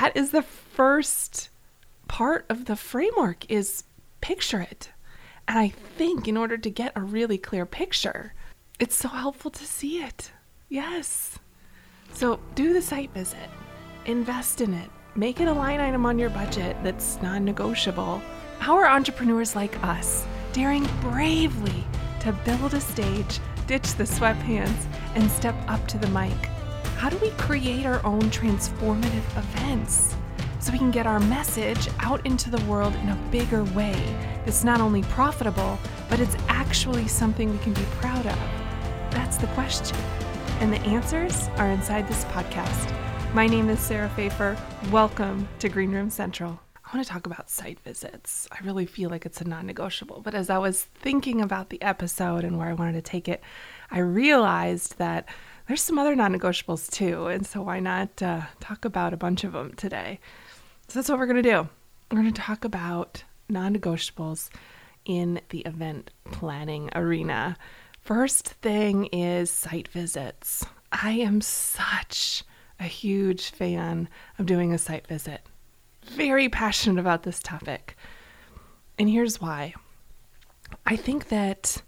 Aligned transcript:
that 0.00 0.16
is 0.16 0.32
the 0.32 0.42
first 0.42 1.50
part 2.08 2.46
of 2.48 2.64
the 2.64 2.74
framework 2.74 3.48
is 3.48 3.84
picture 4.20 4.60
it. 4.60 4.90
And 5.46 5.56
I 5.56 5.68
think 5.68 6.26
in 6.26 6.36
order 6.36 6.58
to 6.58 6.68
get 6.68 6.92
a 6.96 7.00
really 7.00 7.38
clear 7.38 7.64
picture, 7.64 8.34
it's 8.80 8.96
so 8.96 9.08
helpful 9.08 9.52
to 9.52 9.64
see 9.64 10.02
it. 10.02 10.32
Yes. 10.68 11.38
So 12.12 12.40
do 12.56 12.72
the 12.72 12.82
site 12.82 13.12
visit, 13.14 13.48
invest 14.04 14.60
in 14.60 14.74
it, 14.74 14.90
make 15.14 15.40
it 15.40 15.46
a 15.46 15.52
line 15.52 15.78
item 15.78 16.06
on 16.06 16.18
your 16.18 16.30
budget 16.30 16.76
that's 16.82 17.22
non 17.22 17.44
negotiable. 17.44 18.20
How 18.58 18.76
are 18.76 18.88
entrepreneurs 18.88 19.54
like 19.54 19.80
us 19.84 20.26
daring 20.52 20.88
bravely 21.02 21.84
to 22.20 22.32
build 22.44 22.74
a 22.74 22.80
stage, 22.80 23.38
ditch 23.68 23.94
the 23.94 24.04
sweatpants, 24.04 24.86
and 25.14 25.30
step 25.30 25.54
up 25.68 25.86
to 25.86 25.98
the 25.98 26.08
mic? 26.08 26.53
How 27.04 27.10
do 27.10 27.18
we 27.18 27.32
create 27.32 27.84
our 27.84 28.00
own 28.06 28.22
transformative 28.30 29.36
events 29.36 30.16
so 30.58 30.72
we 30.72 30.78
can 30.78 30.90
get 30.90 31.06
our 31.06 31.20
message 31.20 31.90
out 32.00 32.24
into 32.24 32.48
the 32.48 32.64
world 32.64 32.94
in 32.94 33.10
a 33.10 33.28
bigger 33.30 33.62
way 33.62 33.92
that's 34.46 34.64
not 34.64 34.80
only 34.80 35.02
profitable, 35.02 35.78
but 36.08 36.18
it's 36.18 36.34
actually 36.48 37.06
something 37.06 37.50
we 37.50 37.58
can 37.58 37.74
be 37.74 37.84
proud 38.00 38.24
of? 38.24 38.38
That's 39.10 39.36
the 39.36 39.48
question. 39.48 39.98
And 40.60 40.72
the 40.72 40.80
answers 40.80 41.48
are 41.58 41.70
inside 41.70 42.08
this 42.08 42.24
podcast. 42.24 42.90
My 43.34 43.46
name 43.46 43.68
is 43.68 43.80
Sarah 43.80 44.10
Fejfar. 44.16 44.58
Welcome 44.90 45.46
to 45.58 45.68
Green 45.68 45.92
Room 45.92 46.08
Central. 46.08 46.58
I 46.86 46.96
want 46.96 47.06
to 47.06 47.12
talk 47.12 47.26
about 47.26 47.50
site 47.50 47.80
visits. 47.80 48.48
I 48.50 48.64
really 48.64 48.86
feel 48.86 49.10
like 49.10 49.26
it's 49.26 49.42
a 49.42 49.44
non 49.44 49.66
negotiable. 49.66 50.22
But 50.22 50.34
as 50.34 50.48
I 50.48 50.56
was 50.56 50.84
thinking 50.84 51.42
about 51.42 51.68
the 51.68 51.82
episode 51.82 52.44
and 52.44 52.56
where 52.56 52.68
I 52.68 52.72
wanted 52.72 52.94
to 52.94 53.02
take 53.02 53.28
it, 53.28 53.42
I 53.90 53.98
realized 53.98 54.96
that 54.96 55.28
there's 55.66 55.82
some 55.82 55.98
other 55.98 56.14
non 56.14 56.36
negotiables 56.36 56.90
too. 56.90 57.26
And 57.26 57.46
so 57.46 57.62
why 57.62 57.80
not 57.80 58.22
uh, 58.22 58.42
talk 58.60 58.84
about 58.84 59.12
a 59.12 59.18
bunch 59.18 59.44
of 59.44 59.52
them 59.52 59.74
today? 59.74 60.20
So 60.88 60.98
that's 60.98 61.08
what 61.08 61.18
we're 61.18 61.26
going 61.26 61.42
to 61.42 61.50
do. 61.50 61.68
We're 62.10 62.20
going 62.20 62.32
to 62.32 62.40
talk 62.40 62.64
about 62.64 63.24
non 63.48 63.74
negotiables 63.74 64.50
in 65.04 65.40
the 65.50 65.60
event 65.60 66.10
planning 66.30 66.90
arena. 66.94 67.56
First 68.00 68.48
thing 68.48 69.06
is 69.06 69.50
site 69.50 69.88
visits. 69.88 70.66
I 70.92 71.12
am 71.12 71.40
such 71.40 72.44
a 72.78 72.84
huge 72.84 73.50
fan 73.50 74.08
of 74.38 74.46
doing 74.46 74.72
a 74.72 74.78
site 74.78 75.06
visit. 75.06 75.40
Very 76.04 76.48
passionate 76.48 77.00
about 77.00 77.22
this 77.22 77.40
topic. 77.40 77.96
And 78.98 79.08
here's 79.08 79.40
why 79.40 79.74
I 80.86 80.96
think 80.96 81.28
that 81.28 81.82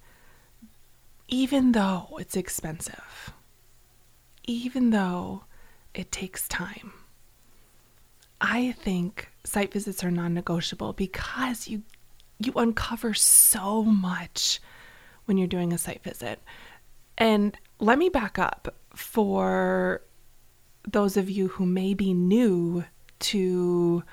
even 1.28 1.72
though 1.72 2.16
it's 2.18 2.36
expensive, 2.36 3.32
even 4.46 4.90
though 4.90 5.44
it 5.94 6.12
takes 6.12 6.48
time, 6.48 6.92
I 8.40 8.72
think 8.72 9.30
site 9.44 9.72
visits 9.72 10.04
are 10.04 10.10
non 10.10 10.34
negotiable 10.34 10.92
because 10.92 11.68
you 11.68 11.82
you 12.38 12.52
uncover 12.56 13.14
so 13.14 13.82
much 13.82 14.60
when 15.24 15.38
you're 15.38 15.46
doing 15.46 15.72
a 15.72 15.78
site 15.78 16.02
visit. 16.02 16.40
And 17.16 17.56
let 17.80 17.98
me 17.98 18.08
back 18.08 18.38
up 18.38 18.74
for 18.94 20.02
those 20.86 21.16
of 21.16 21.30
you 21.30 21.48
who 21.48 21.64
may 21.66 21.94
be 21.94 22.12
new 22.12 22.84
to 23.18 24.04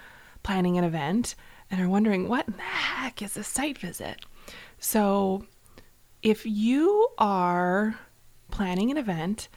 planning 0.42 0.78
an 0.78 0.84
event 0.84 1.36
and 1.70 1.82
are 1.82 1.90
wondering 1.90 2.28
what 2.28 2.48
in 2.48 2.56
the 2.56 2.62
heck 2.62 3.22
is 3.22 3.36
a 3.36 3.44
site 3.44 3.78
visit. 3.78 4.26
So, 4.80 5.46
if 6.22 6.46
you 6.46 7.10
are 7.18 8.00
planning 8.52 8.92
an 8.92 8.98
event 8.98 9.50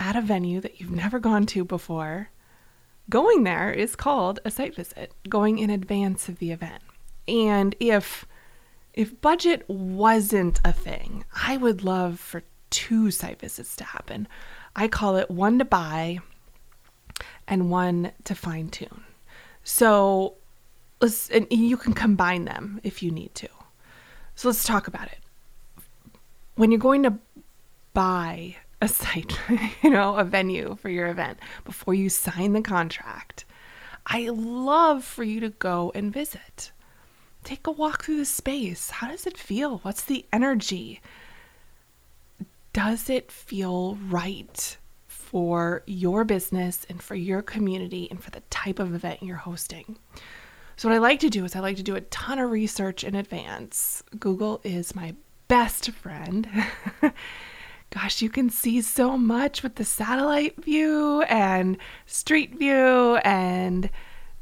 at 0.00 0.16
a 0.16 0.20
venue 0.20 0.60
that 0.60 0.80
you've 0.80 0.90
never 0.90 1.20
gone 1.20 1.46
to 1.46 1.64
before, 1.64 2.30
going 3.08 3.44
there 3.44 3.70
is 3.70 3.94
called 3.94 4.40
a 4.44 4.50
site 4.50 4.74
visit, 4.74 5.12
going 5.28 5.58
in 5.58 5.70
advance 5.70 6.28
of 6.28 6.38
the 6.38 6.50
event. 6.50 6.82
And 7.28 7.76
if 7.78 8.26
if 8.92 9.20
budget 9.20 9.64
wasn't 9.68 10.60
a 10.64 10.72
thing, 10.72 11.24
I 11.32 11.56
would 11.56 11.84
love 11.84 12.18
for 12.18 12.42
two 12.70 13.12
site 13.12 13.38
visits 13.38 13.76
to 13.76 13.84
happen. 13.84 14.26
I 14.74 14.88
call 14.88 15.16
it 15.16 15.30
one 15.30 15.58
to 15.60 15.64
buy 15.64 16.18
and 17.46 17.70
one 17.70 18.10
to 18.24 18.34
fine 18.34 18.68
tune. 18.68 19.04
So 19.62 20.34
let's, 21.00 21.30
and 21.30 21.46
you 21.50 21.76
can 21.76 21.92
combine 21.92 22.46
them 22.46 22.80
if 22.82 23.00
you 23.02 23.12
need 23.12 23.34
to. 23.36 23.48
So 24.34 24.48
let's 24.48 24.64
talk 24.64 24.88
about 24.88 25.06
it. 25.06 25.18
When 26.56 26.72
you're 26.72 26.80
going 26.80 27.04
to 27.04 27.14
buy 27.94 28.56
a 28.80 28.88
site, 28.88 29.38
you 29.82 29.90
know, 29.90 30.16
a 30.16 30.24
venue 30.24 30.76
for 30.76 30.88
your 30.88 31.08
event 31.08 31.38
before 31.64 31.94
you 31.94 32.08
sign 32.08 32.52
the 32.52 32.62
contract, 32.62 33.44
I 34.06 34.28
love 34.28 35.04
for 35.04 35.24
you 35.24 35.40
to 35.40 35.50
go 35.50 35.92
and 35.94 36.12
visit 36.12 36.72
take 37.44 37.66
a 37.66 37.70
walk 37.70 38.04
through 38.04 38.18
the 38.18 38.24
space. 38.24 38.90
How 38.90 39.08
does 39.08 39.26
it 39.26 39.38
feel? 39.38 39.78
What's 39.78 40.02
the 40.02 40.26
energy? 40.32 41.00
Does 42.72 43.10
it 43.10 43.32
feel 43.32 43.96
right 44.08 44.76
for 45.06 45.82
your 45.86 46.24
business 46.24 46.86
and 46.88 47.02
for 47.02 47.14
your 47.14 47.42
community 47.42 48.08
and 48.10 48.22
for 48.22 48.30
the 48.30 48.42
type 48.50 48.78
of 48.78 48.94
event 48.94 49.22
you're 49.22 49.36
hosting? 49.36 49.98
So, 50.76 50.88
what 50.88 50.94
I 50.94 50.98
like 50.98 51.20
to 51.20 51.30
do 51.30 51.44
is 51.44 51.54
I 51.54 51.60
like 51.60 51.76
to 51.76 51.82
do 51.82 51.96
a 51.96 52.00
ton 52.02 52.38
of 52.38 52.50
research 52.50 53.04
in 53.04 53.14
advance. 53.14 54.02
Google 54.18 54.60
is 54.64 54.94
my 54.94 55.14
best 55.48 55.90
friend. 55.90 56.48
Gosh, 57.90 58.22
you 58.22 58.30
can 58.30 58.50
see 58.50 58.80
so 58.82 59.18
much 59.18 59.62
with 59.62 59.74
the 59.74 59.84
satellite 59.84 60.62
view 60.64 61.22
and 61.22 61.76
street 62.06 62.56
view 62.56 63.16
and 63.16 63.90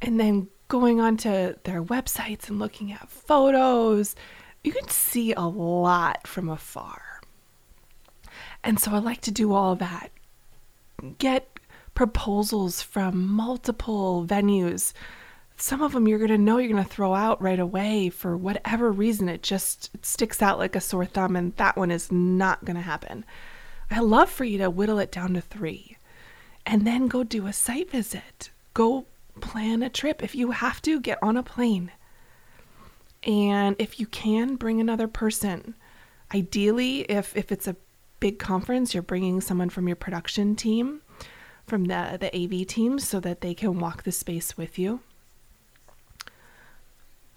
and 0.03 0.21
then 0.21 0.49
going 0.69 1.01
onto 1.01 1.55
their 1.65 1.83
websites 1.83 2.49
and 2.49 2.59
looking 2.59 2.93
at 2.93 3.11
photos, 3.11 4.15
you 4.63 4.73
can 4.73 4.89
see 4.89 5.33
a 5.33 5.41
lot 5.41 6.27
from 6.27 6.49
afar. 6.51 7.21
And 8.63 8.79
so 8.79 8.93
I 8.93 8.99
like 8.99 9.23
to 9.23 9.31
do 9.31 9.55
all 9.55 9.77
that. 9.77 10.11
Get 11.19 11.59
proposals 11.95 12.83
from 12.83 13.27
multiple 13.27 14.27
venues. 14.27 14.93
Some 15.59 15.83
of 15.83 15.93
them 15.93 16.07
you're 16.07 16.19
going 16.19 16.31
to 16.31 16.39
know 16.39 16.59
you're 16.59 16.73
going 16.73 16.83
to 16.83 16.89
throw 16.89 17.15
out 17.15 17.43
right 17.43 17.59
away 17.59 18.09
for 18.11 18.37
whatever 18.37 18.91
reason. 18.93 19.29
It 19.29 19.43
just 19.43 19.91
it 19.93 20.07
sticks 20.07 20.41
out 20.41 20.59
like 20.59 20.77
a 20.77 20.81
sore 20.81 21.05
thumb, 21.05 21.37
and 21.37 21.55
that 21.57 21.77
one 21.77 21.91
is 21.91 22.13
not 22.13 22.65
going 22.65 22.77
to 22.77 22.83
happen. 22.83 23.25
I 23.91 24.01
love 24.01 24.31
for 24.31 24.45
you 24.45 24.59
to 24.59 24.71
whittle 24.71 24.99
it 24.99 25.11
down 25.11 25.35
to 25.35 25.41
three 25.41 25.97
and 26.69 26.87
then 26.87 27.09
go 27.09 27.25
do 27.25 27.47
a 27.47 27.53
site 27.53 27.91
visit. 27.91 28.51
Go 28.75 29.07
plan 29.41 29.83
a 29.83 29.89
trip. 29.89 30.23
If 30.23 30.35
you 30.35 30.51
have 30.51 30.83
to, 30.83 31.01
get 31.01 31.19
on 31.23 31.37
a 31.37 31.43
plane. 31.43 31.91
And 33.23 33.75
if 33.79 33.99
you 33.99 34.07
can, 34.07 34.57
bring 34.57 34.79
another 34.79 35.09
person. 35.09 35.75
Ideally, 36.35 37.01
if, 37.03 37.35
if 37.35 37.51
it's 37.51 37.67
a 37.67 37.77
big 38.21 38.39
conference, 38.39 38.93
you're 38.93 39.03
bringing 39.03 39.41
someone 39.41 39.71
from 39.71 39.89
your 39.89 39.97
production 39.97 40.55
team, 40.55 41.01
from 41.67 41.87
the, 41.87 42.19
the 42.21 42.37
AV 42.37 42.67
team, 42.67 42.99
so 42.99 43.19
that 43.21 43.41
they 43.41 43.55
can 43.55 43.79
walk 43.79 44.03
the 44.03 44.13
space 44.13 44.59
with 44.59 44.79
you. 44.79 45.01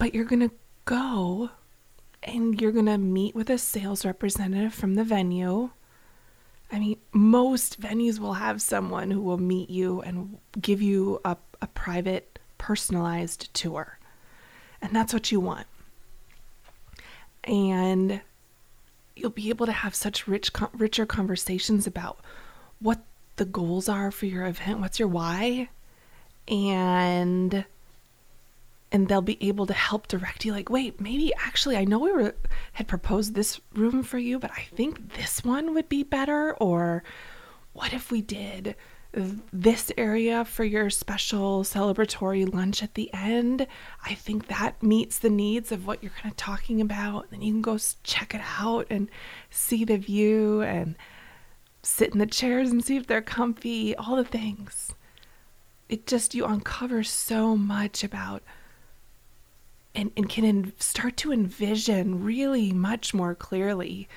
But 0.02 0.16
you're 0.16 0.24
going 0.24 0.48
to 0.48 0.50
go 0.84 1.50
and 2.24 2.60
you're 2.60 2.72
going 2.72 2.86
to 2.86 2.98
meet 2.98 3.36
with 3.36 3.48
a 3.48 3.56
sales 3.56 4.04
representative 4.04 4.74
from 4.74 4.96
the 4.96 5.04
venue. 5.04 5.70
I 6.72 6.80
mean, 6.80 6.96
most 7.12 7.80
venues 7.80 8.18
will 8.18 8.32
have 8.32 8.60
someone 8.60 9.12
who 9.12 9.20
will 9.20 9.38
meet 9.38 9.70
you 9.70 10.00
and 10.00 10.38
give 10.60 10.82
you 10.82 11.20
a 11.24 11.36
a 11.60 11.68
private, 11.68 12.40
personalized 12.58 13.54
tour. 13.54 14.00
And 14.82 14.92
that's 14.92 15.12
what 15.12 15.30
you 15.30 15.38
want. 15.38 15.68
And 17.44 18.22
you'll 19.14 19.30
be 19.30 19.50
able 19.50 19.66
to 19.66 19.72
have 19.72 19.94
such 19.94 20.26
rich, 20.26 20.50
richer 20.72 21.06
conversations 21.06 21.86
about 21.86 22.18
what 22.80 23.04
the 23.36 23.44
goals 23.44 23.88
are 23.88 24.10
for 24.10 24.26
your 24.26 24.46
event, 24.46 24.80
what's 24.80 24.98
your 24.98 25.06
why, 25.06 25.68
and 26.48 27.64
and 28.92 29.08
they'll 29.08 29.20
be 29.20 29.38
able 29.40 29.66
to 29.66 29.72
help 29.72 30.06
direct 30.06 30.44
you 30.44 30.52
like 30.52 30.70
wait 30.70 31.00
maybe 31.00 31.32
actually 31.44 31.76
i 31.76 31.84
know 31.84 31.98
we 31.98 32.12
were 32.12 32.34
had 32.74 32.86
proposed 32.86 33.34
this 33.34 33.60
room 33.74 34.02
for 34.02 34.18
you 34.18 34.38
but 34.38 34.50
i 34.52 34.62
think 34.76 35.14
this 35.16 35.44
one 35.44 35.74
would 35.74 35.88
be 35.88 36.02
better 36.02 36.54
or 36.60 37.02
what 37.72 37.92
if 37.92 38.10
we 38.10 38.20
did 38.20 38.76
this 39.52 39.92
area 39.98 40.44
for 40.44 40.64
your 40.64 40.88
special 40.88 41.64
celebratory 41.64 42.50
lunch 42.52 42.82
at 42.82 42.94
the 42.94 43.12
end. 43.12 43.66
I 44.04 44.14
think 44.14 44.48
that 44.48 44.82
meets 44.82 45.18
the 45.18 45.30
needs 45.30 45.70
of 45.70 45.86
what 45.86 46.02
you're 46.02 46.12
kind 46.12 46.30
of 46.32 46.36
talking 46.36 46.80
about. 46.80 47.24
And 47.24 47.32
then 47.32 47.42
you 47.42 47.52
can 47.52 47.62
go 47.62 47.78
check 48.02 48.34
it 48.34 48.40
out 48.58 48.86
and 48.88 49.10
see 49.50 49.84
the 49.84 49.98
view 49.98 50.62
and 50.62 50.96
sit 51.82 52.12
in 52.12 52.18
the 52.18 52.26
chairs 52.26 52.70
and 52.70 52.82
see 52.82 52.96
if 52.96 53.06
they're 53.06 53.20
comfy, 53.20 53.94
all 53.96 54.16
the 54.16 54.24
things. 54.24 54.94
It 55.88 56.06
just, 56.06 56.34
you 56.34 56.46
uncover 56.46 57.02
so 57.02 57.54
much 57.54 58.02
about 58.02 58.42
and, 59.94 60.10
and 60.16 60.28
can 60.28 60.72
start 60.78 61.16
to 61.18 61.32
envision 61.32 62.24
really 62.24 62.72
much 62.72 63.12
more 63.14 63.34
clearly 63.34 64.08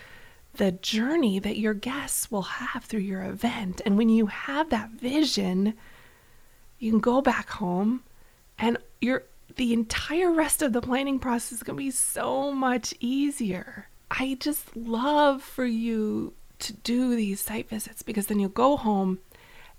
the 0.54 0.72
journey 0.72 1.38
that 1.40 1.58
your 1.58 1.74
guests 1.74 2.32
will 2.32 2.44
have 2.44 2.86
through 2.86 3.02
your 3.02 3.24
event. 3.24 3.82
And 3.86 3.98
when 3.98 4.08
you 4.10 4.28
have 4.28 4.70
that 4.70 4.92
vision, 4.92 5.74
You 6.80 6.92
can 6.92 7.00
go 7.00 7.22
back 7.22 7.50
home 7.50 8.04
and 8.58 8.78
you're 9.02 9.24
the 9.56 9.74
entire 9.74 10.32
rest 10.32 10.62
of 10.62 10.74
the 10.74 10.82
planning 10.82 11.20
process 11.20 11.54
is 11.54 11.64
going 11.64 11.78
to 11.78 11.84
be 11.84 11.92
so 11.92 12.52
much 12.52 12.94
easier. 13.00 13.88
I 14.12 14.38
just 14.40 14.76
love 14.76 15.42
for 15.42 15.66
you 15.66 16.34
to 16.60 16.74
do 16.74 17.16
these 17.16 17.40
site 17.40 17.70
visits 17.70 18.02
because 18.02 18.28
then 18.28 18.40
you'll 18.40 18.50
go 18.50 18.78
home 18.78 19.20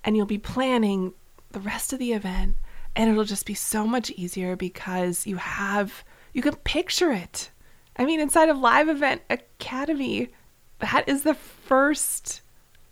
and 0.05 0.17
you'll 0.17 0.27
be 0.27 0.39
planning 0.39 1.13
the 1.53 1.61
rest 1.61 1.93
of 1.93 1.99
the 1.99 2.13
event 2.13 2.57
and 2.97 3.11
it'll 3.11 3.25
just 3.25 3.47
be 3.47 3.55
so 3.55 3.87
much 3.87 4.11
easier 4.11 4.57
because 4.57 5.27
you 5.27 5.37
have 5.37 6.05
you 6.33 6.43
can 6.43 6.57
picture 6.57 7.13
it. 7.13 7.51
I 7.97 8.05
mean 8.05 8.21
inside 8.21 8.49
of 8.49 8.59
Live 8.59 8.89
Event 8.89 9.23
Academy 9.31 10.31
that 10.79 11.09
is 11.09 11.23
the 11.23 11.35
first 11.35 12.43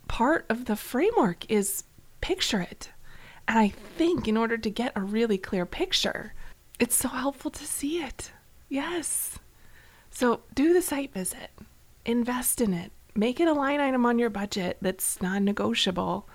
part 0.07 0.47
of 0.49 0.67
the 0.67 0.77
framework 0.77 1.51
is 1.51 1.85
picture 2.21 2.61
it. 2.61 2.91
And 3.47 3.59
I 3.59 3.69
think 3.69 4.27
in 4.27 4.37
order 4.37 4.57
to 4.57 4.71
get 4.71 4.93
a 4.95 5.03
really 5.03 5.37
clear 5.37 5.67
picture, 5.67 6.33
it's 6.79 6.97
so 6.97 7.09
helpful 7.09 7.51
to 7.51 7.65
see 7.65 8.03
it. 8.03 8.33
Yes. 8.69 9.39
So 10.11 10.41
do 10.55 10.73
the 10.73 10.81
site 10.81 11.13
visit, 11.13 11.51
invest 12.07 12.61
in 12.61 12.73
it, 12.73 12.93
make 13.15 13.41
it 13.41 13.49
a 13.49 13.53
line 13.53 13.81
item 13.81 14.07
on 14.07 14.19
your 14.19 14.31
budget 14.31 14.79
that's 14.81 15.21
non 15.21 15.45
negotiable 15.45 16.29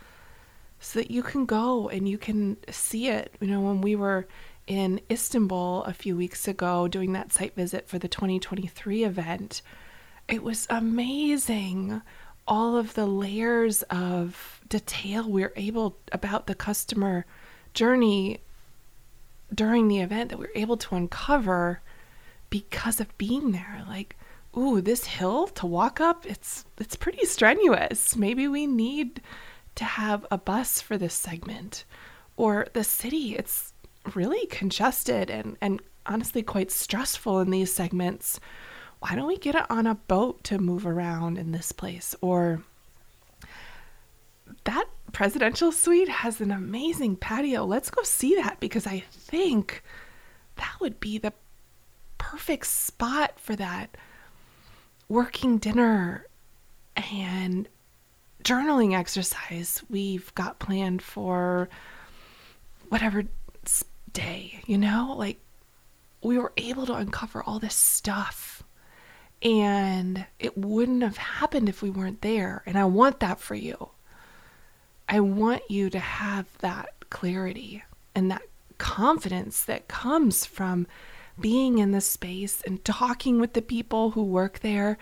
so 0.79 0.99
that 0.99 1.11
you 1.11 1.23
can 1.23 1.45
go 1.45 1.89
and 1.89 2.07
you 2.07 2.17
can 2.17 2.57
see 2.69 3.07
it. 3.07 3.33
You 3.39 3.47
know, 3.47 3.61
when 3.61 3.81
we 3.81 3.95
were 3.95 4.27
in 4.67 5.01
Istanbul 5.09 5.83
a 5.83 5.93
few 5.93 6.15
weeks 6.15 6.47
ago 6.47 6.87
doing 6.87 7.13
that 7.13 7.33
site 7.33 7.55
visit 7.55 7.87
for 7.87 7.99
the 7.99 8.07
2023 8.07 9.03
event, 9.03 9.61
it 10.27 10.43
was 10.43 10.67
amazing 10.69 12.01
all 12.47 12.75
of 12.75 12.95
the 12.95 13.05
layers 13.05 13.83
of 13.83 14.59
detail 14.67 15.29
we 15.29 15.43
are 15.43 15.53
able 15.55 15.97
about 16.11 16.47
the 16.47 16.55
customer 16.55 17.25
journey 17.75 18.39
during 19.53 19.87
the 19.87 19.99
event 19.99 20.29
that 20.29 20.39
we 20.39 20.45
were 20.45 20.51
able 20.55 20.77
to 20.77 20.95
uncover 20.95 21.81
because 22.49 22.99
of 22.99 23.17
being 23.19 23.51
there 23.51 23.83
like 23.87 24.15
ooh 24.57 24.81
this 24.81 25.05
hill 25.05 25.47
to 25.47 25.67
walk 25.67 26.01
up 26.01 26.25
it's 26.25 26.65
it's 26.79 26.95
pretty 26.95 27.23
strenuous 27.25 28.15
maybe 28.15 28.47
we 28.47 28.65
need 28.65 29.21
to 29.79 29.85
have 29.85 30.25
a 30.29 30.37
bus 30.37 30.81
for 30.81 30.97
this 30.97 31.13
segment 31.13 31.85
or 32.37 32.67
the 32.73 32.83
city 32.83 33.35
it's 33.35 33.73
really 34.13 34.45
congested 34.47 35.29
and 35.29 35.57
and 35.61 35.81
honestly 36.05 36.41
quite 36.41 36.71
stressful 36.71 37.39
in 37.39 37.49
these 37.49 37.71
segments 37.71 38.39
why 38.99 39.15
don't 39.15 39.27
we 39.27 39.37
get 39.37 39.55
it 39.55 39.65
on 39.69 39.87
a 39.87 39.95
boat 39.95 40.43
to 40.43 40.57
move 40.57 40.85
around 40.85 41.37
in 41.37 41.51
this 41.51 41.71
place 41.71 42.15
or 42.21 42.61
that 44.65 44.85
presidential 45.11 45.71
suite 45.71 46.09
has 46.09 46.41
an 46.41 46.51
amazing 46.51 47.15
patio. 47.15 47.65
Let's 47.65 47.89
go 47.89 48.03
see 48.03 48.35
that 48.35 48.59
because 48.59 48.85
I 48.85 48.99
think 49.11 49.83
that 50.57 50.75
would 50.79 50.99
be 50.99 51.17
the 51.17 51.33
perfect 52.17 52.67
spot 52.67 53.39
for 53.39 53.55
that 53.55 53.95
working 55.07 55.57
dinner 55.57 56.27
and 56.95 57.67
journaling 58.43 58.97
exercise 58.97 59.83
we've 59.89 60.33
got 60.35 60.59
planned 60.59 61.01
for 61.01 61.69
whatever 62.89 63.23
day, 64.13 64.61
you 64.65 64.77
know? 64.77 65.15
Like 65.17 65.39
we 66.21 66.37
were 66.37 66.53
able 66.57 66.85
to 66.85 66.93
uncover 66.93 67.43
all 67.43 67.59
this 67.59 67.75
stuff 67.75 68.63
and 69.41 70.25
it 70.37 70.57
wouldn't 70.57 71.03
have 71.03 71.17
happened 71.17 71.69
if 71.69 71.81
we 71.81 71.89
weren't 71.89 72.21
there. 72.21 72.63
And 72.65 72.77
I 72.77 72.85
want 72.85 73.19
that 73.21 73.39
for 73.39 73.55
you. 73.55 73.89
I 75.07 75.21
want 75.21 75.63
you 75.69 75.89
to 75.89 75.99
have 75.99 76.45
that 76.59 77.09
clarity 77.09 77.83
and 78.13 78.29
that 78.29 78.43
confidence 78.77 79.63
that 79.63 79.87
comes 79.87 80.45
from 80.45 80.87
being 81.39 81.77
in 81.79 81.91
the 81.91 82.01
space 82.01 82.61
and 82.65 82.83
talking 82.83 83.39
with 83.39 83.53
the 83.53 83.61
people 83.61 84.11
who 84.11 84.23
work 84.23 84.59
there 84.59 84.97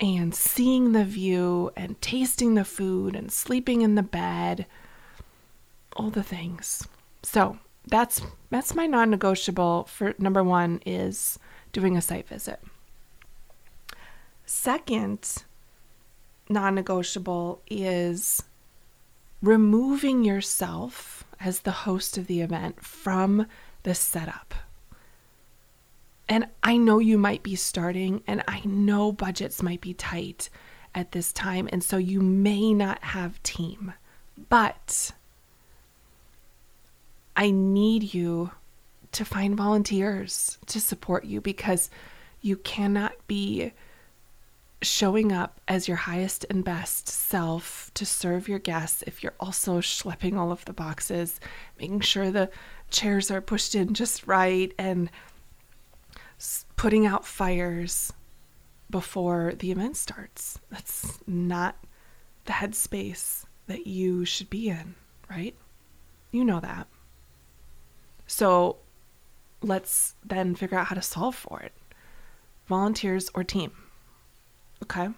and 0.00 0.34
seeing 0.34 0.92
the 0.92 1.04
view 1.04 1.70
and 1.76 2.00
tasting 2.00 2.54
the 2.54 2.64
food 2.64 3.14
and 3.14 3.30
sleeping 3.30 3.82
in 3.82 3.94
the 3.94 4.02
bed 4.02 4.66
all 5.94 6.10
the 6.10 6.22
things 6.22 6.86
so 7.22 7.58
that's 7.86 8.22
that's 8.50 8.74
my 8.74 8.86
non-negotiable 8.86 9.84
for 9.84 10.14
number 10.18 10.42
1 10.42 10.80
is 10.86 11.38
doing 11.72 11.96
a 11.96 12.02
site 12.02 12.28
visit 12.28 12.60
second 14.46 15.44
non-negotiable 16.48 17.60
is 17.68 18.42
removing 19.42 20.24
yourself 20.24 21.24
as 21.40 21.60
the 21.60 21.70
host 21.70 22.16
of 22.16 22.28
the 22.28 22.40
event 22.40 22.82
from 22.84 23.46
the 23.82 23.94
setup. 23.94 24.54
And 26.28 26.46
I 26.62 26.76
know 26.76 26.98
you 26.98 27.18
might 27.18 27.42
be 27.42 27.56
starting, 27.56 28.22
and 28.26 28.42
I 28.48 28.62
know 28.64 29.12
budgets 29.12 29.62
might 29.62 29.80
be 29.80 29.94
tight 29.94 30.48
at 30.94 31.12
this 31.12 31.32
time, 31.32 31.68
and 31.72 31.82
so 31.82 31.96
you 31.96 32.20
may 32.20 32.72
not 32.72 33.02
have 33.02 33.42
team. 33.42 33.94
But 34.48 35.12
I 37.36 37.50
need 37.50 38.14
you 38.14 38.50
to 39.12 39.24
find 39.24 39.56
volunteers 39.56 40.58
to 40.66 40.80
support 40.80 41.24
you 41.24 41.40
because 41.40 41.90
you 42.40 42.56
cannot 42.56 43.12
be 43.26 43.72
showing 44.82 45.32
up 45.32 45.60
as 45.68 45.86
your 45.86 45.96
highest 45.96 46.44
and 46.50 46.64
best 46.64 47.08
self 47.08 47.90
to 47.94 48.04
serve 48.04 48.48
your 48.48 48.58
guests 48.58 49.04
if 49.06 49.22
you're 49.22 49.34
also 49.38 49.80
schlepping 49.80 50.36
all 50.36 50.50
of 50.50 50.64
the 50.64 50.72
boxes, 50.72 51.38
making 51.78 52.00
sure 52.00 52.30
the 52.30 52.50
chairs 52.90 53.30
are 53.30 53.40
pushed 53.40 53.74
in 53.74 53.94
just 53.94 54.26
right, 54.26 54.72
and 54.78 55.08
putting 56.76 57.06
out 57.06 57.24
fires 57.24 58.12
before 58.90 59.54
the 59.58 59.70
event 59.70 59.96
starts. 59.96 60.58
That's 60.70 61.18
not 61.26 61.76
the 62.44 62.52
headspace 62.52 63.44
that 63.66 63.86
you 63.86 64.24
should 64.24 64.50
be 64.50 64.68
in, 64.68 64.94
right? 65.30 65.54
You 66.30 66.44
know 66.44 66.60
that. 66.60 66.88
So 68.26 68.78
let's 69.62 70.14
then 70.24 70.54
figure 70.54 70.78
out 70.78 70.86
how 70.86 70.94
to 70.94 71.02
solve 71.02 71.34
for 71.34 71.60
it 71.60 71.72
volunteers 72.66 73.30
or 73.34 73.44
team. 73.44 73.72
Okay. 74.82 75.08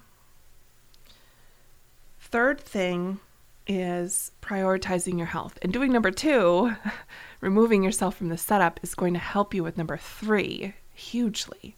Third 2.18 2.60
thing 2.60 3.20
is 3.66 4.32
prioritizing 4.42 5.18
your 5.18 5.28
health. 5.28 5.58
And 5.62 5.72
doing 5.72 5.92
number 5.92 6.10
two, 6.10 6.74
removing 7.40 7.82
yourself 7.82 8.16
from 8.16 8.28
the 8.28 8.36
setup, 8.36 8.80
is 8.82 8.94
going 8.94 9.14
to 9.14 9.20
help 9.20 9.54
you 9.54 9.62
with 9.62 9.78
number 9.78 9.96
three 9.96 10.74
hugely. 10.94 11.76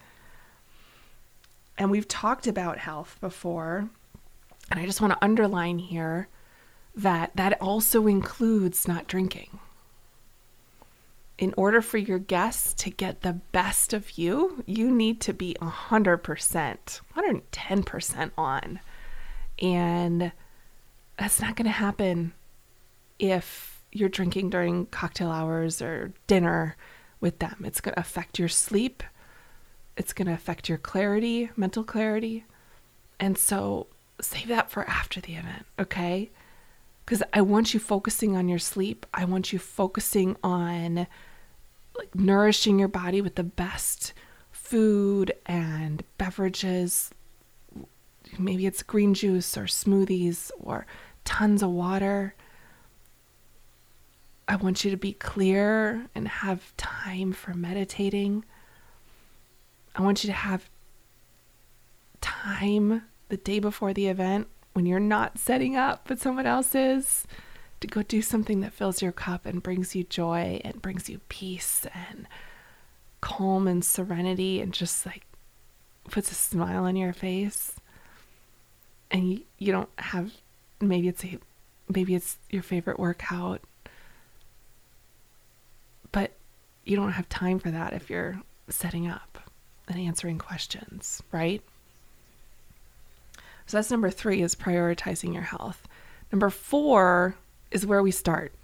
And 1.79 1.91
we've 1.91 2.09
talked 2.09 2.47
about 2.47 2.79
health 2.79 3.19
before. 3.21 3.89
And 4.71 4.81
I 4.81 4.87
just 4.87 5.01
want 5.01 5.13
to 5.13 5.25
underline 5.25 5.79
here 5.79 6.29
that 6.95 7.33
that 7.37 7.61
also 7.61 8.07
includes 8.07 8.89
not 8.89 9.07
drinking 9.07 9.59
in 11.39 11.53
order 11.57 11.83
for 11.83 11.99
your 11.99 12.19
guests 12.19 12.73
to 12.73 12.91
get 12.91 13.21
the 13.21 13.35
best 13.53 13.93
of 13.93 14.17
you, 14.19 14.63
you 14.67 14.91
need 14.91 15.21
to 15.21 15.35
be 15.35 15.55
100%, 15.61 17.01
110% 17.17 18.31
on. 18.39 18.81
And 19.61 20.33
that's 21.19 21.41
not 21.41 21.57
going 21.57 21.67
to 21.67 21.71
happen 21.71 22.33
if 23.19 23.83
you're 23.93 24.09
drinking 24.09 24.51
during 24.51 24.87
cocktail 24.87 25.31
hours 25.31 25.83
or 25.83 26.13
dinner 26.27 26.77
with 27.21 27.39
them. 27.39 27.63
It's 27.65 27.81
going 27.81 27.95
to 27.95 28.01
affect 28.01 28.39
your 28.39 28.49
sleep, 28.49 29.03
it's 29.97 30.13
going 30.13 30.27
to 30.27 30.35
affect 30.35 30.69
your 30.69 30.79
clarity, 30.79 31.51
mental 31.57 31.83
clarity. 31.85 32.45
And 33.19 33.39
so 33.39 33.87
save 34.21 34.49
that 34.49 34.71
for 34.71 34.89
after 34.89 35.21
the 35.21 35.35
event, 35.35 35.67
okay? 35.79 36.31
Because 37.05 37.23
I 37.33 37.41
want 37.41 37.73
you 37.73 37.81
focusing 37.81 38.37
on 38.37 38.49
your 38.49 38.59
sleep. 38.59 39.07
I 39.15 39.25
want 39.25 39.53
you 39.53 39.59
focusing 39.59 40.37
on 40.43 41.07
like 41.97 42.15
nourishing 42.15 42.79
your 42.79 42.89
body 42.89 43.21
with 43.21 43.37
the 43.37 43.45
best 43.45 44.13
food 44.51 45.33
and 45.47 46.03
beverages. 46.19 47.11
Maybe 48.39 48.67
it's 48.67 48.83
green 48.83 49.15
juice 49.15 49.57
or 49.57 49.65
smoothies 49.65 50.51
or 50.59 50.87
tons 51.25 51.63
of 51.63 51.71
water. 51.71 52.35
I 54.49 54.57
want 54.57 54.85
you 54.85 54.91
to 54.91 54.97
be 54.97 55.13
clear 55.13 56.07
and 56.15 56.29
have 56.29 56.77
time 56.77 57.33
for 57.33 57.53
meditating. 57.55 58.45
I 59.95 60.03
want 60.03 60.23
you 60.23 60.29
to 60.29 60.35
have 60.37 60.69
time 62.21 63.03
the 63.29 63.37
day 63.37 63.59
before 63.59 63.93
the 63.93 64.07
event 64.07 64.47
when 64.73 64.87
you're 64.87 65.01
not 65.01 65.39
setting 65.39 65.75
up, 65.75 66.07
but 66.07 66.21
someone 66.21 66.47
else 66.47 66.75
is 66.75 67.27
to 67.81 67.87
go 67.87 68.03
do 68.03 68.23
something 68.23 68.61
that 68.61 68.73
fills 68.73 69.03
your 69.03 69.13
cup 69.13 69.47
and 69.47 69.63
brings 69.63 69.95
you 69.95 70.05
joy 70.05 70.61
and 70.65 70.81
brings 70.81 71.09
you 71.09 71.21
peace 71.29 71.87
and 71.95 72.27
calm 73.21 73.67
and 73.67 73.85
serenity 73.85 74.61
and 74.61 74.73
just 74.73 75.05
like 75.05 75.27
puts 76.11 76.31
a 76.31 76.35
smile 76.35 76.85
on 76.85 76.95
your 76.95 77.13
face 77.13 77.73
and 79.11 79.33
you, 79.33 79.41
you 79.59 79.73
don't 79.73 79.89
have 79.99 80.33
maybe 80.81 81.09
it's 81.09 81.25
a 81.25 81.39
maybe 81.89 82.15
it's 82.15 82.37
your 82.51 82.63
favorite 82.63 82.99
workout 82.99 83.61
you 86.87 86.97
don't 86.97 87.13
have 87.13 87.29
time 87.29 87.59
for 87.59 87.71
that 87.71 87.93
if 87.93 88.09
you're 88.09 88.41
setting 88.69 89.09
up 89.09 89.39
and 89.89 89.99
answering 89.99 90.39
questions, 90.39 91.23
right? 91.33 91.61
So 93.67 93.77
that's 93.77 93.91
number 93.91 94.11
three 94.11 94.41
is 94.41 94.55
prioritizing 94.55 95.35
your 95.35 95.43
health. 95.43 95.87
Number 96.33 96.49
four 96.49 97.35
is 97.71 97.85
where 97.85 98.03
we 98.03 98.13
start. 98.13 98.55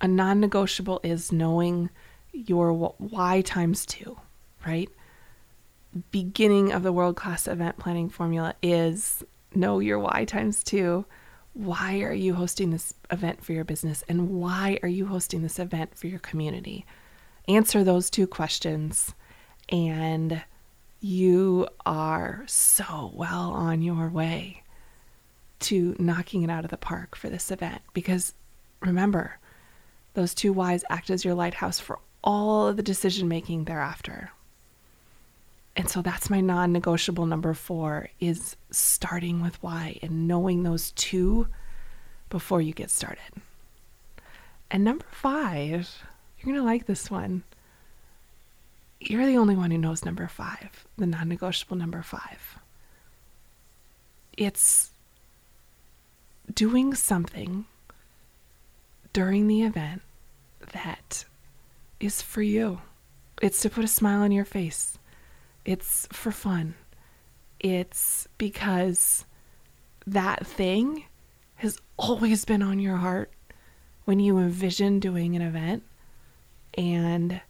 A 0.00 0.08
non 0.08 0.40
negotiable 0.40 1.00
is 1.02 1.30
knowing 1.30 1.90
your 2.32 2.72
why 2.72 3.42
times 3.42 3.86
two, 3.86 4.18
right? 4.66 4.88
Beginning 6.10 6.72
of 6.72 6.82
the 6.82 6.92
world 6.92 7.16
class 7.16 7.46
event 7.46 7.78
planning 7.78 8.08
formula 8.08 8.54
is 8.62 9.22
know 9.54 9.78
your 9.78 9.98
why 9.98 10.24
times 10.24 10.64
two. 10.64 11.04
Why 11.52 12.00
are 12.00 12.12
you 12.12 12.34
hosting 12.34 12.70
this 12.70 12.94
event 13.10 13.44
for 13.44 13.52
your 13.52 13.64
business? 13.64 14.02
And 14.08 14.30
why 14.30 14.78
are 14.82 14.88
you 14.88 15.06
hosting 15.06 15.42
this 15.42 15.58
event 15.58 15.96
for 15.96 16.08
your 16.08 16.18
community? 16.18 16.84
Answer 17.46 17.84
those 17.84 18.08
two 18.08 18.26
questions, 18.26 19.14
and 19.68 20.42
you 21.00 21.68
are 21.84 22.42
so 22.46 23.12
well 23.14 23.50
on 23.50 23.82
your 23.82 24.08
way 24.08 24.62
to 25.60 25.94
knocking 25.98 26.42
it 26.42 26.50
out 26.50 26.64
of 26.64 26.70
the 26.70 26.76
park 26.78 27.16
for 27.16 27.28
this 27.28 27.50
event. 27.50 27.82
Because 27.92 28.32
remember, 28.80 29.38
those 30.14 30.34
two 30.34 30.52
whys 30.52 30.84
act 30.88 31.10
as 31.10 31.24
your 31.24 31.34
lighthouse 31.34 31.78
for 31.78 31.98
all 32.22 32.68
of 32.68 32.76
the 32.76 32.82
decision 32.82 33.28
making 33.28 33.64
thereafter. 33.64 34.30
And 35.76 35.90
so 35.90 36.00
that's 36.00 36.30
my 36.30 36.40
non-negotiable 36.40 37.26
number 37.26 37.52
4 37.52 38.08
is 38.20 38.56
starting 38.70 39.42
with 39.42 39.62
why 39.62 39.98
and 40.02 40.26
knowing 40.28 40.62
those 40.62 40.92
two 40.92 41.48
before 42.30 42.62
you 42.62 42.72
get 42.72 42.90
started. 42.90 43.42
And 44.70 44.84
number 44.84 45.04
5, 45.10 46.04
you're 46.44 46.54
going 46.54 46.64
to 46.64 46.70
like 46.70 46.86
this 46.86 47.10
one. 47.10 47.42
You're 49.00 49.26
the 49.26 49.38
only 49.38 49.56
one 49.56 49.70
who 49.70 49.78
knows 49.78 50.04
number 50.04 50.26
5, 50.26 50.86
the 50.96 51.06
non-negotiable 51.06 51.76
number 51.76 52.02
5. 52.02 52.58
It's 54.36 54.90
doing 56.52 56.94
something 56.94 57.64
during 59.12 59.46
the 59.46 59.62
event 59.62 60.02
that 60.72 61.24
is 62.00 62.20
for 62.20 62.42
you. 62.42 62.80
It's 63.40 63.60
to 63.62 63.70
put 63.70 63.84
a 63.84 63.88
smile 63.88 64.22
on 64.22 64.32
your 64.32 64.44
face. 64.44 64.98
It's 65.64 66.06
for 66.12 66.30
fun. 66.30 66.74
It's 67.60 68.28
because 68.36 69.24
that 70.06 70.46
thing 70.46 71.04
has 71.56 71.78
always 71.96 72.44
been 72.44 72.62
on 72.62 72.78
your 72.78 72.96
heart 72.96 73.32
when 74.04 74.20
you 74.20 74.38
envision 74.38 75.00
doing 75.00 75.34
an 75.34 75.42
event 75.42 75.82
and 76.76 77.40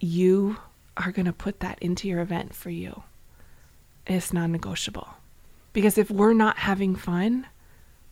you 0.00 0.56
are 0.96 1.12
going 1.12 1.26
to 1.26 1.32
put 1.32 1.60
that 1.60 1.78
into 1.80 2.08
your 2.08 2.20
event 2.20 2.54
for 2.54 2.70
you. 2.70 3.02
It's 4.06 4.32
non 4.32 4.52
negotiable. 4.52 5.08
Because 5.72 5.98
if 5.98 6.10
we're 6.10 6.32
not 6.32 6.58
having 6.58 6.96
fun, 6.96 7.46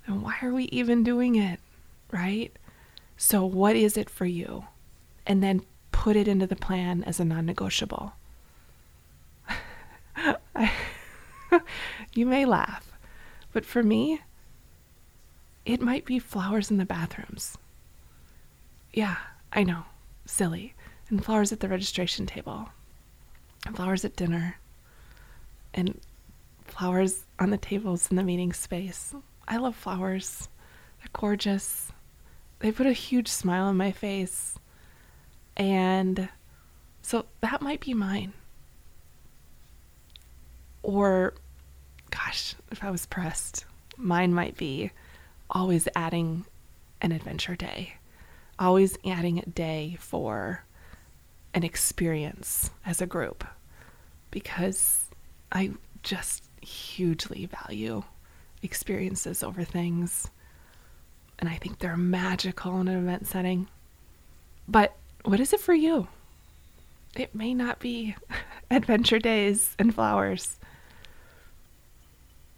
then 0.07 0.23
why 0.23 0.37
are 0.43 0.53
we 0.53 0.65
even 0.65 1.03
doing 1.03 1.35
it? 1.35 1.61
Right? 2.13 2.53
So, 3.17 3.45
what 3.45 3.75
is 3.75 3.97
it 3.97 4.09
for 4.09 4.27
you? 4.27 4.65
And 5.27 5.43
then 5.43 5.63
put 5.91 6.15
it 6.15 6.29
into 6.29 6.47
the 6.47 6.57
plan 6.57 7.03
as 7.05 7.19
a 7.19 7.25
non 7.25 7.47
negotiable. 7.47 8.13
you 12.15 12.27
may 12.27 12.45
laugh, 12.45 12.93
but 13.53 13.65
for 13.65 13.83
me, 13.83 14.21
it 15.65 15.81
might 15.81 16.05
be 16.05 16.19
flowers 16.19 16.71
in 16.71 16.77
the 16.77 16.85
bathrooms. 16.85 17.59
Yeah, 18.93 19.17
I 19.53 19.65
know, 19.65 19.85
silly. 20.27 20.75
And 21.09 21.25
flowers 21.25 21.53
at 21.53 21.61
the 21.61 21.69
registration 21.69 22.27
table, 22.27 22.69
and 23.65 23.75
flowers 23.75 24.05
at 24.05 24.17
dinner, 24.17 24.59
and 25.73 26.01
flowers 26.65 27.25
on 27.39 27.51
the 27.51 27.57
tables 27.57 28.11
in 28.11 28.17
the 28.17 28.23
meeting 28.23 28.53
space. 28.53 29.15
I 29.47 29.57
love 29.57 29.75
flowers, 29.75 30.49
they're 30.99 31.09
gorgeous 31.19 31.93
they 32.61 32.73
put 32.73 32.87
a 32.87 32.93
huge 32.93 33.29
smile 33.29 33.65
on 33.65 33.77
my 33.77 33.93
face. 33.93 34.59
And 35.57 36.29
so 37.03 37.27
that 37.41 37.63
might 37.63 37.81
be 37.81 37.95
mine. 37.95 38.33
Or, 40.83 41.35
gosh, 42.11 42.55
if 42.71 42.83
I 42.83 42.91
was 42.91 43.07
pressed, 43.07 43.65
mine 43.97 44.33
might 44.33 44.57
be 44.57 44.91
always 45.51 45.89
adding 45.95 46.47
an 47.01 47.13
adventure 47.13 47.57
day, 47.57 47.95
always 48.59 48.99
adding 49.07 49.39
a 49.39 49.47
day 49.47 49.97
for 50.01 50.65
an 51.55 51.63
experience 51.65 52.71
as 52.85 53.01
a 53.01 53.07
group 53.07 53.45
because 54.31 55.07
I 55.53 55.73
just 56.03 56.45
hugely 56.61 57.47
value 57.47 58.03
experiences 58.63 59.43
over 59.43 59.65
things 59.65 60.29
and 61.39 61.49
I 61.49 61.57
think 61.57 61.79
they're 61.79 61.97
magical 61.97 62.81
in 62.81 62.89
an 62.89 62.99
event 62.99 63.27
setting. 63.27 63.69
But 64.67 64.97
what 65.25 65.41
is 65.41 65.53
it 65.53 65.61
for 65.61 65.75
you? 65.75 66.09
It 67.17 67.35
may 67.35 67.55
not 67.55 67.79
be 67.79 68.17
adventure 68.71 69.19
days 69.19 69.75
and 69.79 69.95
flowers. 69.95 70.59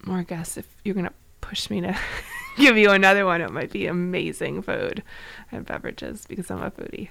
More 0.03 0.23
guess 0.23 0.57
if 0.57 0.67
you're 0.83 0.95
going 0.95 1.07
to 1.07 1.13
push 1.41 1.69
me 1.69 1.81
to 1.81 1.95
give 2.57 2.77
you 2.77 2.91
another 2.91 3.25
one, 3.25 3.41
it 3.41 3.51
might 3.51 3.71
be 3.71 3.87
amazing 3.87 4.61
food 4.61 5.03
and 5.51 5.65
beverages 5.65 6.25
because 6.27 6.49
I'm 6.49 6.61
a 6.61 6.71
foodie. 6.71 7.09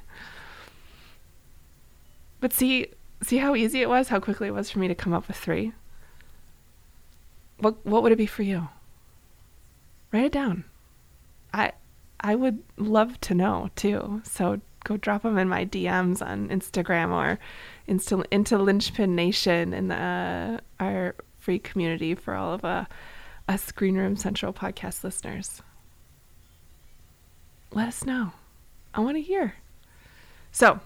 But 2.41 2.53
see, 2.53 2.89
see 3.23 3.39
how 3.39 3.55
easy 3.55 3.83
it 3.83 3.89
was, 3.89 4.09
how 4.09 4.21
quickly 4.21 4.49
it 4.49 4.55
was 4.55 4.71
for 4.71 4.79
me 4.79 4.89
to 4.89 4.95
come 4.95 5.13
up 5.13 5.29
with 5.29 5.37
three. 5.37 5.73
What 7.59 7.85
what 7.85 8.03
would 8.03 8.13
it 8.13 8.17
be 8.17 8.27
for 8.27 8.43
you? 8.43 8.69
Write 10.13 10.25
it 10.25 10.33
down. 10.33 10.65
I 11.53 11.73
I 12.19 12.35
would 12.35 12.63
love 12.77 13.21
to 13.23 13.35
know 13.35 13.71
too. 13.77 14.23
So 14.25 14.61
go 14.85 14.97
drop 14.97 15.23
them 15.23 15.39
in 15.39 15.49
my 15.49 15.65
DMs 15.65 16.27
on 16.27 16.49
Instagram 16.49 17.13
or 17.13 17.39
into, 17.87 18.25
into 18.31 18.59
Linchpin 18.59 19.15
Nation 19.15 19.75
in 19.75 19.89
the, 19.89 20.61
our 20.79 21.15
free 21.39 21.59
community 21.59 22.15
for 22.15 22.35
all 22.35 22.55
of 22.55 22.65
uh, 22.65 22.85
us 23.49 23.73
Green 23.73 23.97
Room 23.97 24.17
Central 24.17 24.53
podcast 24.53 25.03
listeners. 25.05 25.63
Let 27.73 27.89
us 27.89 28.05
know. 28.05 28.33
I 28.95 29.01
want 29.01 29.17
to 29.17 29.23
hear. 29.23 29.55
So, 30.53 30.81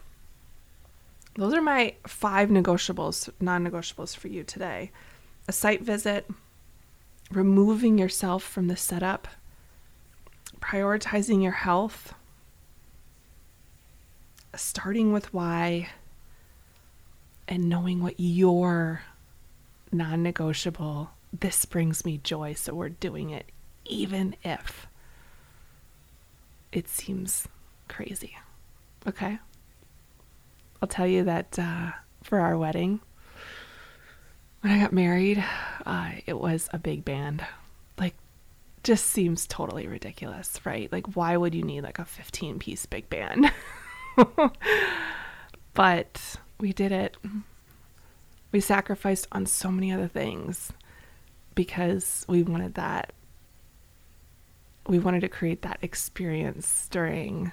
those 1.36 1.54
are 1.54 1.62
my 1.62 1.94
five 2.06 2.48
negotiables, 2.48 3.30
non 3.40 3.64
negotiables 3.66 4.16
for 4.16 4.28
you 4.28 4.44
today 4.44 4.90
a 5.46 5.52
site 5.52 5.82
visit, 5.82 6.28
removing 7.30 7.98
yourself 7.98 8.42
from 8.42 8.68
the 8.68 8.76
setup 8.76 9.28
prioritizing 10.64 11.42
your 11.42 11.52
health, 11.52 12.14
starting 14.54 15.12
with 15.12 15.32
why, 15.34 15.88
and 17.46 17.68
knowing 17.68 18.02
what 18.02 18.14
your 18.16 19.02
non 19.92 20.22
negotiable, 20.22 21.10
this 21.40 21.64
brings 21.64 22.04
me 22.04 22.18
joy, 22.18 22.54
so 22.54 22.74
we're 22.74 22.88
doing 22.88 23.30
it, 23.30 23.50
even 23.84 24.36
if 24.44 24.86
it 26.72 26.88
seems 26.88 27.48
crazy. 27.88 28.36
Okay? 29.06 29.38
I'll 30.80 30.88
tell 30.88 31.06
you 31.06 31.24
that 31.24 31.58
uh, 31.58 31.92
for 32.22 32.38
our 32.38 32.56
wedding, 32.56 33.00
when 34.60 34.72
I 34.72 34.80
got 34.80 34.92
married, 34.92 35.44
uh, 35.84 36.12
it 36.26 36.38
was 36.38 36.68
a 36.72 36.78
big 36.78 37.04
band 37.04 37.44
Like, 37.98 38.14
just 38.82 39.06
seems 39.06 39.46
totally 39.46 39.86
ridiculous, 39.88 40.60
right? 40.64 40.90
Like, 40.92 41.16
why 41.16 41.36
would 41.36 41.54
you 41.54 41.62
need 41.62 41.82
like 41.82 41.98
a 41.98 42.04
15 42.04 42.58
piece 42.58 42.86
big 42.86 43.10
band? 43.10 43.50
but 45.74 46.36
we 46.60 46.72
did 46.72 46.92
it. 46.92 47.16
We 48.52 48.60
sacrificed 48.60 49.26
on 49.32 49.46
so 49.46 49.72
many 49.72 49.90
other 49.90 50.06
things 50.06 50.72
because 51.54 52.24
we 52.28 52.42
wanted 52.42 52.74
that. 52.74 53.12
We 54.86 54.98
wanted 54.98 55.20
to 55.20 55.28
create 55.28 55.62
that 55.62 55.78
experience 55.82 56.88
during 56.90 57.52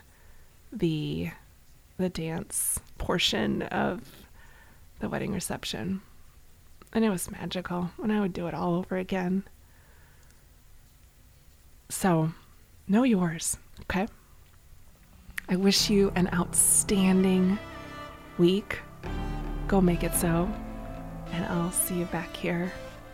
the 0.72 1.32
the 1.98 2.10
dance 2.10 2.80
portion 2.98 3.62
of 3.64 4.02
the 5.00 5.10
wedding 5.10 5.34
reception. 5.34 6.02
And 6.94 7.06
it 7.06 7.10
was 7.10 7.32
magical, 7.32 7.92
and 8.02 8.12
I 8.12 8.20
would 8.20 8.34
do 8.34 8.48
it 8.48 8.54
all 8.54 8.76
over 8.76 8.98
again. 8.98 9.44
So, 11.90 12.32
know 12.88 13.04
yours, 13.04 13.58
okay? 13.82 14.08
I 15.48 15.56
wish 15.56 15.90
you 15.90 16.12
an 16.16 16.30
outstanding 16.34 17.60
week. 18.38 18.80
Go 19.68 19.80
make 19.82 20.04
it 20.04 20.16
so. 20.16 20.50
And 21.32 21.46
I'll 21.46 21.72
see 21.72 21.96
you 21.96 22.06
back 22.06 22.36
here 22.36 22.72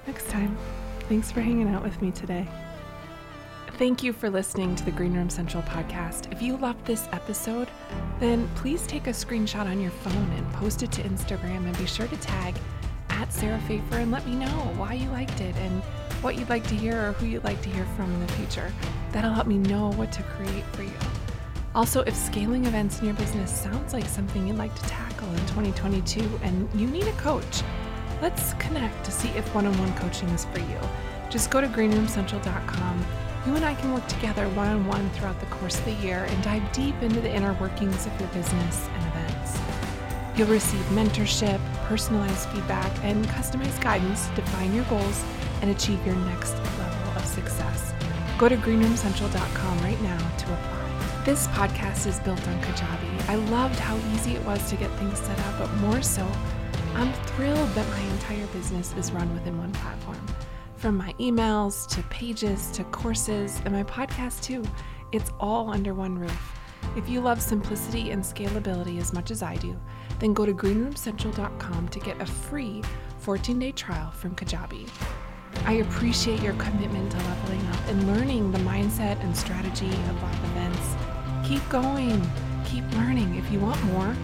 next 0.08 0.28
time. 0.30 0.58
Thanks 1.08 1.32
for 1.32 1.40
hanging 1.40 1.70
out 1.70 1.84
with 1.84 2.02
me 2.02 2.12
today. 2.12 2.46
Thank 3.78 4.04
you 4.04 4.12
for 4.12 4.30
listening 4.30 4.76
to 4.76 4.84
the 4.84 4.92
Green 4.92 5.14
Room 5.14 5.30
Central 5.30 5.64
podcast. 5.64 6.30
If 6.34 6.42
you 6.42 6.58
loved 6.58 6.84
this 6.86 7.08
episode, 7.14 7.70
then 8.20 8.50
please 8.56 8.86
take 8.88 9.08
a 9.08 9.12
screenshot 9.12 9.68
on 9.68 9.80
your 9.80 9.92
phone 9.92 10.32
and 10.32 10.52
post 10.54 10.84
it 10.84 10.92
to 10.94 11.04
Instagram 11.04 11.66
and 11.66 11.78
be 11.78 11.86
sure 11.86 12.08
to 12.08 12.18
tag 12.18 12.56
at 13.10 13.32
Sarah 13.32 13.62
Fejfar 13.70 14.02
and 14.02 14.12
let 14.12 14.26
me 14.28 14.36
know 14.36 14.74
why 14.76 14.94
you 14.94 15.10
liked 15.12 15.40
it 15.40 15.56
and 15.56 15.82
what 16.22 16.38
you'd 16.38 16.50
like 16.50 16.68
to 16.68 16.76
hear 16.76 17.10
or 17.10 17.12
who 17.14 17.26
you'd 17.28 17.46
like 17.46 17.62
to 17.62 17.70
hear 17.70 17.86
from 17.96 18.14
in 18.14 18.26
the 18.26 18.34
future. 18.34 18.74
That'll 19.14 19.32
help 19.32 19.48
me 19.48 19.60
know 19.60 19.92
what 19.92 20.12
to 20.12 20.24
create 20.24 20.66
for 20.74 20.84
you. 20.84 20.92
Also, 21.74 22.02
if 22.02 22.16
scaling 22.16 22.66
events 22.66 23.00
in 23.00 23.06
your 23.06 23.14
business 23.14 23.50
sounds 23.52 23.94
like 23.94 24.06
something 24.06 24.46
you'd 24.46 24.58
like 24.58 24.76
to 24.76 24.82
tackle 24.84 25.30
in 25.30 25.40
2022 25.46 26.40
and 26.44 26.68
you 26.74 26.88
need 26.88 27.08
a 27.08 27.14
coach, 27.14 27.62
let's 28.22 28.54
connect 28.56 29.04
to 29.06 29.12
see 29.12 29.30
if 29.30 29.54
one 29.54 29.66
on 29.66 29.78
one 29.78 29.94
coaching 29.96 30.30
is 30.30 30.46
for 30.46 30.60
you. 30.60 30.80
Just 31.30 31.50
go 31.50 31.62
to 31.62 31.68
greenroomcentral.com. 31.68 33.06
You 33.46 33.56
and 33.56 33.64
I 33.64 33.76
can 33.76 33.94
work 33.94 34.08
together 34.08 34.48
one 34.50 34.68
on 34.68 34.88
one 34.88 35.10
throughout 35.12 35.40
the 35.40 35.46
course 35.48 35.78
of 35.78 35.86
the 35.86 35.94
year 35.94 36.26
and 36.30 36.44
dive 36.44 36.70
deep 36.72 36.96
into 37.02 37.22
the 37.22 37.34
inner 37.34 37.54
workings 37.54 38.06
of 38.06 38.20
your 38.20 38.30
business 38.30 38.88
and 38.94 39.08
events. 39.08 39.60
You'll 40.36 40.48
receive 40.48 40.82
mentorship, 40.88 41.60
personalized 41.86 42.50
feedback, 42.50 42.92
and 43.04 43.26
customized 43.28 43.82
guidance 43.82 44.28
to 44.28 44.36
define 44.36 44.74
your 44.74 44.86
goals 44.86 45.24
and 45.62 45.72
achieve 45.72 46.06
your 46.06 46.16
next 46.16 46.54
level 46.78 47.12
of 47.16 47.26
success. 47.26 47.94
Go 48.38 48.50
to 48.50 48.58
greenroomcentral.com 48.58 49.80
right 49.80 50.02
now 50.02 50.18
to 50.18 50.46
apply. 50.54 51.24
This 51.26 51.48
podcast 51.48 52.06
is 52.06 52.20
built 52.20 52.48
on 52.48 52.62
Kajabi. 52.62 53.30
I 53.30 53.36
loved 53.36 53.80
how 53.80 53.98
easy 54.14 54.36
it 54.36 54.46
was 54.46 54.70
to 54.70 54.76
get 54.76 54.92
things 54.92 55.20
set 55.20 55.40
up, 55.40 55.58
but 55.60 55.74
more 55.78 56.02
so, 56.02 56.26
I'm 56.96 57.14
thrilled 57.14 57.70
that 57.70 57.88
my 57.90 58.00
entire 58.14 58.48
business 58.48 58.94
is 58.96 59.12
run 59.12 59.34
within 59.34 59.58
one 59.58 59.72
platform. 59.74 60.26
From 60.76 60.98
my 60.98 61.14
emails 61.14 61.88
to 61.96 62.04
pages 62.04 62.72
to 62.72 62.84
courses 62.86 63.62
and 63.66 63.74
my 63.74 63.84
podcast 63.84 64.44
too, 64.44 64.64
it's 65.12 65.32
all 65.40 65.72
under 65.72 65.94
one 65.94 66.18
roof. 66.18 66.58
If 66.96 67.10
you 67.10 67.22
love 67.22 67.42
simplicity 67.42 68.12
and 68.12 68.24
scalability 68.24 69.00
as 69.00 69.14
much 69.14 69.32
as 69.32 69.44
I 69.44 69.56
do, 69.56 69.76
then 70.20 70.34
go 70.34 70.46
to 70.46 70.54
greenroomcentral.com 70.54 71.90
to 71.90 72.00
get 72.00 72.22
a 72.22 72.26
free 72.26 72.84
14 73.20 73.60
day 73.60 73.72
trial 73.72 74.12
from 74.12 74.36
Kajabi. 74.36 74.90
I 75.66 75.74
appreciate 75.74 76.42
your 76.42 76.54
commitment 76.54 77.12
to 77.12 77.18
leveling 77.18 77.66
up 77.68 77.88
and 77.88 78.08
learning 78.08 78.52
the 78.52 78.60
mindset 78.60 79.22
and 79.24 79.36
strategy 79.36 79.90
of 79.90 80.24
live 80.24 80.44
events. 80.46 80.96
Keep 81.48 81.68
going, 81.70 82.22
keep 82.66 82.90
learning. 82.94 83.36
If 83.36 83.52
you 83.52 83.60
want 83.60 83.82
more, 83.86 84.16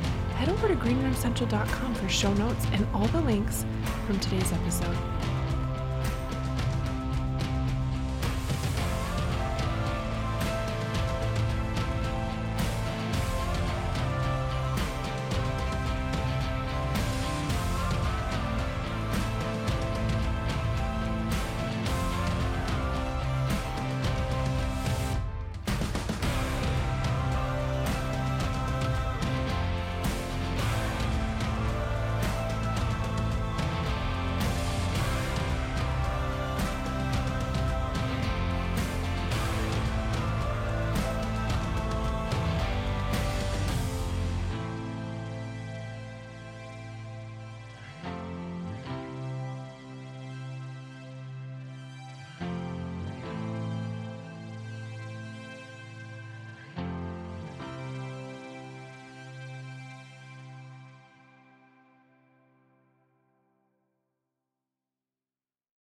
head 0.43 0.51
over 0.53 0.67
to 0.67 0.75
greenroomcentral.com 0.75 1.95
for 1.95 2.09
show 2.09 2.33
notes 2.33 2.65
and 2.73 2.85
all 2.93 3.07
the 3.07 3.21
links 3.21 3.65
from 4.05 4.19
today's 4.19 4.51
episode. 4.51 5.32